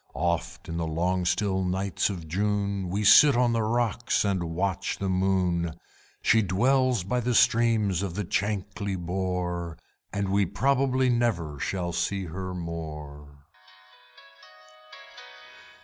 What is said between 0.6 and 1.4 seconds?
in the long